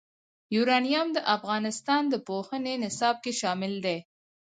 یورانیم 0.55 1.07
د 1.13 1.17
افغانستان 1.35 2.03
د 2.09 2.15
پوهنې 2.27 2.73
نصاب 2.83 3.15
کې 3.23 3.31
شامل 3.41 3.73
دي. 3.85 3.97